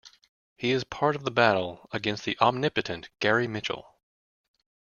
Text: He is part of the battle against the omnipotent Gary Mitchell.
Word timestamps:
He 0.57 0.71
is 0.71 0.83
part 0.83 1.15
of 1.15 1.25
the 1.25 1.29
battle 1.29 1.87
against 1.91 2.25
the 2.25 2.35
omnipotent 2.39 3.09
Gary 3.19 3.47
Mitchell. 3.47 3.97